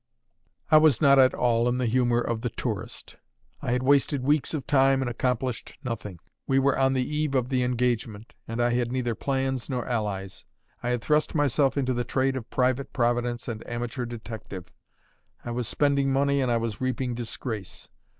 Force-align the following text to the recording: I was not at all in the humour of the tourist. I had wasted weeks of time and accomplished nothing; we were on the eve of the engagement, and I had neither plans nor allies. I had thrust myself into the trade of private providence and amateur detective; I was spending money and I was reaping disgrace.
I 0.71 0.77
was 0.77 0.99
not 0.99 1.19
at 1.19 1.35
all 1.35 1.69
in 1.69 1.77
the 1.77 1.85
humour 1.85 2.19
of 2.19 2.41
the 2.41 2.49
tourist. 2.49 3.17
I 3.61 3.69
had 3.71 3.83
wasted 3.83 4.23
weeks 4.23 4.55
of 4.55 4.65
time 4.65 4.99
and 5.03 5.07
accomplished 5.07 5.77
nothing; 5.83 6.17
we 6.47 6.57
were 6.57 6.75
on 6.75 6.93
the 6.93 7.07
eve 7.07 7.35
of 7.35 7.49
the 7.49 7.61
engagement, 7.61 8.33
and 8.47 8.59
I 8.59 8.71
had 8.71 8.91
neither 8.91 9.13
plans 9.13 9.69
nor 9.69 9.87
allies. 9.87 10.43
I 10.81 10.89
had 10.89 11.03
thrust 11.03 11.35
myself 11.35 11.77
into 11.77 11.93
the 11.93 12.03
trade 12.03 12.35
of 12.35 12.49
private 12.49 12.93
providence 12.93 13.47
and 13.47 13.61
amateur 13.67 14.07
detective; 14.07 14.71
I 15.45 15.51
was 15.51 15.67
spending 15.67 16.11
money 16.11 16.41
and 16.41 16.51
I 16.51 16.57
was 16.57 16.81
reaping 16.81 17.13
disgrace. 17.13 17.87